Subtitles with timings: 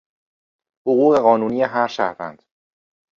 [0.87, 2.41] حقوق قانونی هر شهروند